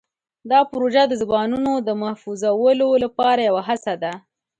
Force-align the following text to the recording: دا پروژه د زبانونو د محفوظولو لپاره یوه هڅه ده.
دا 0.51 0.59
پروژه 0.71 1.03
د 1.07 1.13
زبانونو 1.21 1.73
د 1.87 1.89
محفوظولو 2.01 2.87
لپاره 3.03 3.41
یوه 3.49 3.61
هڅه 3.69 3.93
ده. 4.03 4.13